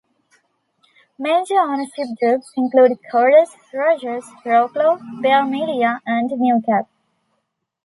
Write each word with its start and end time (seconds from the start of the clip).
Major 1.19 1.59
ownership 1.59 2.07
groups 2.19 2.51
include 2.57 2.97
Corus, 3.11 3.49
Rogers, 3.71 4.23
Rawlco, 4.43 4.99
Bell 5.21 5.43
Media 5.47 6.01
and 6.07 6.27
Newcap. 6.31 6.87